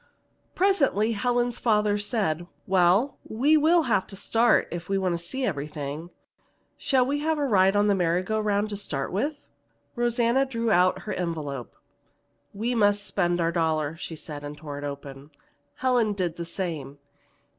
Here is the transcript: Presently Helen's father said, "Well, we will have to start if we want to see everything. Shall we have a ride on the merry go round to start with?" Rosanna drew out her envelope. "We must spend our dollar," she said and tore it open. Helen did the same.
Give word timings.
Presently 0.55 1.11
Helen's 1.11 1.59
father 1.59 1.99
said, 1.99 2.47
"Well, 2.65 3.19
we 3.23 3.55
will 3.55 3.83
have 3.83 4.07
to 4.07 4.15
start 4.15 4.67
if 4.71 4.89
we 4.89 4.97
want 4.97 5.13
to 5.13 5.23
see 5.23 5.45
everything. 5.45 6.09
Shall 6.75 7.05
we 7.05 7.19
have 7.19 7.37
a 7.37 7.45
ride 7.45 7.75
on 7.75 7.85
the 7.85 7.93
merry 7.93 8.23
go 8.23 8.39
round 8.39 8.69
to 8.69 8.77
start 8.77 9.11
with?" 9.11 9.47
Rosanna 9.95 10.43
drew 10.47 10.71
out 10.71 11.03
her 11.03 11.13
envelope. 11.13 11.75
"We 12.51 12.73
must 12.73 13.05
spend 13.05 13.39
our 13.39 13.51
dollar," 13.51 13.95
she 13.95 14.15
said 14.15 14.43
and 14.43 14.57
tore 14.57 14.79
it 14.79 14.83
open. 14.83 15.29
Helen 15.75 16.13
did 16.13 16.35
the 16.35 16.45
same. 16.45 16.97